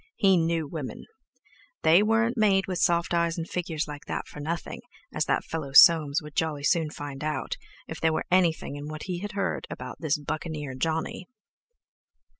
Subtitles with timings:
[0.15, 1.03] He knew women;
[1.83, 4.81] they weren't made with soft eyes and figures like that for nothing,
[5.13, 7.55] as that fellow Soames would jolly soon find out,
[7.87, 11.27] if there were anything in what he had heard about this Buccaneer Johnny.